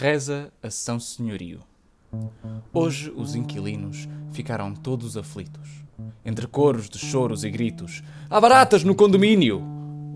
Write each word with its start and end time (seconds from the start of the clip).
Reza 0.00 0.50
a 0.62 0.70
São 0.70 0.98
Senhorio. 0.98 1.60
Hoje 2.72 3.12
os 3.14 3.34
inquilinos 3.34 4.08
ficaram 4.32 4.74
todos 4.74 5.14
aflitos. 5.14 5.68
Entre 6.24 6.46
coros 6.46 6.88
de 6.88 6.98
choros 6.98 7.44
e 7.44 7.50
gritos: 7.50 8.02
Há 8.30 8.40
baratas 8.40 8.82
no 8.82 8.94
condomínio! 8.94 9.62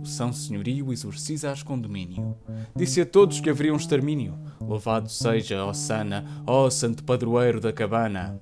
O 0.03 0.07
São 0.07 0.33
Senhorio 0.33 0.91
exorciza 0.91 1.51
as 1.51 1.63
condomínio. 1.63 2.35
Disse 2.75 3.03
a 3.03 3.05
todos 3.05 3.41
que 3.41 3.51
haveria 3.51 3.75
um 3.75 3.77
extermínio. 3.77 4.39
Louvado 4.59 5.11
seja, 5.11 5.63
ó 5.63 5.75
Sana, 5.75 6.25
ó 6.47 6.71
Santo 6.71 7.05
Padroeiro 7.05 7.61
da 7.61 7.71
Cabana! 7.71 8.41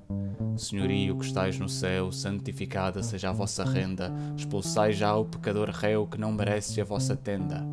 Senhorio 0.57 1.19
que 1.19 1.27
estais 1.27 1.59
no 1.59 1.69
céu, 1.69 2.13
santificada 2.13 3.03
seja 3.03 3.31
a 3.31 3.33
vossa 3.33 3.65
renda, 3.65 4.15
expulsai 4.37 4.93
já 4.93 5.17
o 5.17 5.25
pecador 5.25 5.71
réu 5.71 6.07
que 6.07 6.21
não 6.21 6.31
merece 6.31 6.81
a 6.81 6.85
vossa 6.85 7.17
tenda 7.17 7.67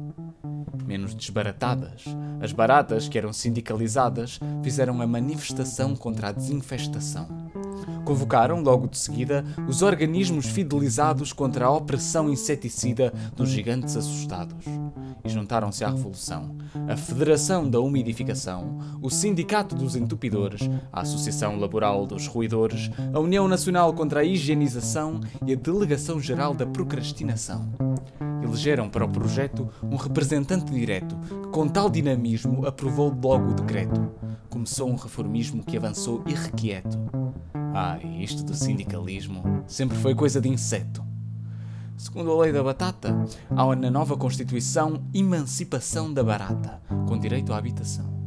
menos 0.85 1.13
desbaratadas. 1.13 2.05
As 2.41 2.51
baratas, 2.51 3.07
que 3.07 3.17
eram 3.17 3.33
sindicalizadas, 3.33 4.39
fizeram 4.63 5.01
a 5.01 5.07
manifestação 5.07 5.95
contra 5.95 6.29
a 6.29 6.31
desinfestação. 6.31 7.27
Convocaram, 8.09 8.63
logo 8.63 8.87
de 8.87 8.97
seguida, 8.97 9.45
os 9.67 9.83
organismos 9.83 10.47
fidelizados 10.47 11.31
contra 11.31 11.67
a 11.67 11.71
opressão 11.71 12.27
inseticida 12.27 13.13
dos 13.35 13.49
gigantes 13.49 13.95
assustados. 13.95 14.65
E 15.23 15.29
juntaram-se 15.29 15.83
à 15.83 15.89
Revolução 15.89 16.57
a 16.87 16.97
Federação 16.97 17.69
da 17.69 17.79
Umidificação, 17.79 18.79
o 18.99 19.11
Sindicato 19.11 19.75
dos 19.75 19.95
Entupidores, 19.95 20.67
a 20.91 21.01
Associação 21.01 21.59
Laboral 21.59 22.07
dos 22.07 22.25
Ruidores, 22.25 22.89
a 23.13 23.19
União 23.19 23.47
Nacional 23.47 23.93
contra 23.93 24.21
a 24.21 24.25
Higienização 24.25 25.19
e 25.45 25.53
a 25.53 25.55
Delegação 25.55 26.19
Geral 26.19 26.55
da 26.55 26.65
Procrastinação 26.65 27.71
elegeram 28.49 28.89
para 28.89 29.05
o 29.05 29.09
projeto 29.09 29.69
um 29.83 29.95
representante 29.95 30.71
direto, 30.71 31.15
que 31.15 31.49
com 31.49 31.67
tal 31.67 31.89
dinamismo 31.89 32.65
aprovou 32.65 33.09
logo 33.09 33.51
o 33.51 33.53
decreto. 33.53 34.11
Começou 34.49 34.89
um 34.89 34.95
reformismo 34.95 35.63
que 35.63 35.77
avançou 35.77 36.23
irrequieto. 36.25 36.97
Ai, 37.73 38.17
isto 38.21 38.43
do 38.43 38.55
sindicalismo 38.55 39.63
sempre 39.67 39.97
foi 39.97 40.15
coisa 40.15 40.41
de 40.41 40.49
inseto. 40.49 41.03
Segundo 41.97 42.31
a 42.31 42.41
lei 42.41 42.51
da 42.51 42.63
batata, 42.63 43.13
há 43.51 43.75
na 43.75 43.91
nova 43.91 44.15
Constituição 44.15 45.01
emancipação 45.13 46.13
da 46.13 46.23
barata, 46.23 46.81
com 47.07 47.17
direito 47.17 47.53
à 47.53 47.57
habitação. 47.57 48.19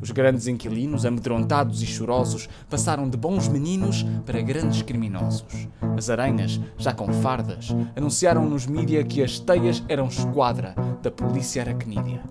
Os 0.00 0.10
grandes 0.10 0.46
inquilinos, 0.46 1.04
amedrontados 1.04 1.82
e 1.82 1.86
chorosos, 1.86 2.48
passaram 2.70 3.08
de 3.08 3.16
bons 3.16 3.48
meninos 3.48 4.04
para 4.24 4.40
grandes 4.40 4.82
criminosos. 4.82 5.66
As 5.96 6.08
aranhas, 6.08 6.60
já 6.78 6.92
com 6.92 7.12
fardas, 7.12 7.74
anunciaram 7.96 8.48
nos 8.48 8.66
mídia 8.66 9.02
que 9.02 9.22
as 9.22 9.38
teias 9.38 9.82
eram 9.88 10.06
esquadra 10.06 10.74
da 11.02 11.10
polícia 11.10 11.62
aracnídea. 11.62 12.22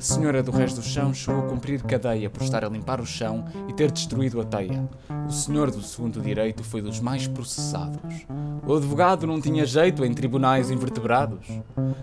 A 0.00 0.02
senhora 0.02 0.42
do 0.42 0.50
resto 0.50 0.80
do 0.80 0.82
chão 0.82 1.12
chegou 1.12 1.44
a 1.44 1.46
cumprir 1.46 1.82
cadeia 1.82 2.30
por 2.30 2.42
estar 2.42 2.64
a 2.64 2.70
limpar 2.70 3.02
o 3.02 3.06
chão 3.06 3.44
e 3.68 3.74
ter 3.74 3.90
destruído 3.90 4.40
a 4.40 4.44
teia. 4.44 4.88
O 5.28 5.30
senhor 5.30 5.70
do 5.70 5.82
segundo 5.82 6.22
direito 6.22 6.64
foi 6.64 6.80
dos 6.80 7.00
mais 7.00 7.28
processados. 7.28 8.24
O 8.66 8.74
advogado 8.74 9.26
não 9.26 9.42
tinha 9.42 9.66
jeito 9.66 10.02
em 10.02 10.14
tribunais 10.14 10.70
invertebrados. 10.70 11.46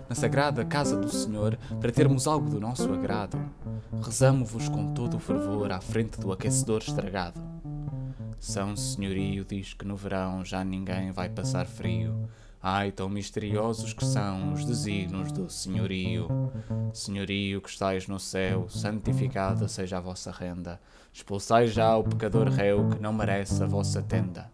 Na 0.08 0.14
sagrada 0.14 0.64
casa 0.64 0.96
do 0.96 1.08
Senhor, 1.08 1.58
para 1.80 1.90
termos 1.90 2.28
algo 2.28 2.48
do 2.48 2.60
nosso 2.60 2.88
agrado, 2.92 3.36
rezamo-vos 4.00 4.68
com 4.68 4.94
todo 4.94 5.16
o 5.16 5.20
fervor 5.20 5.72
à 5.72 5.80
frente 5.80 6.20
do 6.20 6.30
aquecedor 6.30 6.82
estragado. 6.82 7.40
São 8.38 8.76
Senhorio 8.76 9.44
diz 9.44 9.74
que 9.74 9.84
no 9.84 9.96
verão 9.96 10.44
já 10.44 10.62
ninguém 10.62 11.10
vai 11.10 11.28
passar 11.28 11.66
frio. 11.66 12.14
Ai, 12.60 12.90
tão 12.90 13.08
misteriosos 13.08 13.92
que 13.92 14.04
são 14.04 14.52
os 14.52 14.64
desígnios 14.64 15.30
do 15.30 15.48
Senhorio. 15.48 16.28
Senhorio 16.92 17.60
que 17.60 17.68
estais 17.68 18.08
no 18.08 18.18
céu, 18.18 18.68
santificada 18.68 19.68
seja 19.68 19.98
a 19.98 20.00
vossa 20.00 20.32
renda. 20.32 20.80
Expulsai 21.12 21.68
já 21.68 21.96
o 21.96 22.02
pecador 22.02 22.48
réu 22.48 22.88
que 22.88 23.00
não 23.00 23.12
merece 23.12 23.62
a 23.62 23.66
vossa 23.66 24.02
tenda. 24.02 24.50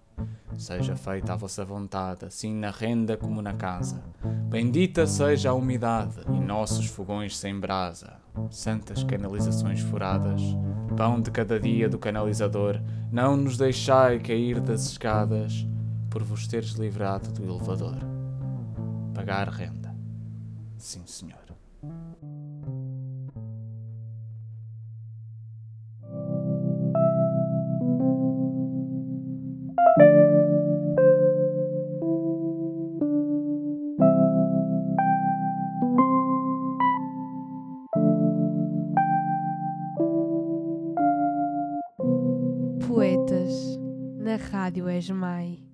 Seja 0.59 0.95
feita 0.95 1.33
a 1.33 1.37
vossa 1.37 1.65
vontade, 1.65 2.27
assim 2.27 2.55
na 2.55 2.71
renda 2.71 3.17
como 3.17 3.41
na 3.41 3.55
casa. 3.55 4.03
Bendita 4.49 5.07
seja 5.07 5.51
a 5.51 5.55
umidade 5.55 6.21
e 6.29 6.41
nossos 6.41 6.87
fogões 6.87 7.37
sem 7.37 7.59
brasa. 7.59 8.19
Santas 8.51 9.03
canalizações 9.03 9.81
furadas, 9.81 10.43
pão 10.97 11.21
de 11.21 11.31
cada 11.31 11.59
dia 11.59 11.89
do 11.89 11.99
canalizador, 11.99 12.81
não 13.11 13.37
nos 13.37 13.57
deixai 13.57 14.19
cair 14.19 14.61
das 14.61 14.85
escadas, 14.85 15.67
por 16.15 16.23
vos 16.23 16.47
teres 16.47 16.75
livrado 16.75 17.33
do 17.33 17.43
elevador. 17.43 17.99
Pagar 19.13 19.49
renda. 19.49 19.93
Sim, 20.79 21.05
senhor. 21.07 21.43
Poetas 42.87 43.53
na 44.17 44.37
Rádio 44.37 44.89
Esmai. 44.89 45.74